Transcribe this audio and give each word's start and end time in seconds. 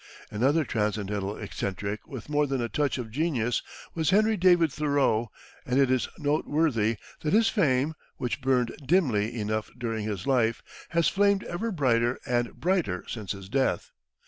Another 0.31 0.65
Transcendental 0.65 1.37
eccentric 1.37 2.07
with 2.07 2.27
more 2.27 2.47
than 2.47 2.59
a 2.59 2.67
touch 2.67 2.97
of 2.97 3.11
genius 3.11 3.61
was 3.93 4.09
Henry 4.09 4.35
David 4.35 4.73
Thoreau, 4.73 5.29
and 5.63 5.79
it 5.79 5.91
is 5.91 6.07
noteworthy 6.17 6.97
that 7.19 7.33
his 7.33 7.49
fame, 7.49 7.93
which 8.17 8.41
burned 8.41 8.75
dimly 8.83 9.39
enough 9.39 9.69
during 9.77 10.03
his 10.05 10.25
life, 10.25 10.63
has 10.89 11.07
flamed 11.07 11.43
ever 11.43 11.71
brighter 11.71 12.17
and 12.25 12.55
brighter 12.59 13.03
since 13.07 13.33
his 13.33 13.47
death. 13.47 13.91